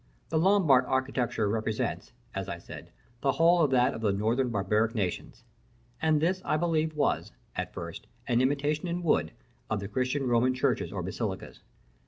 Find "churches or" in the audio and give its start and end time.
10.55-11.03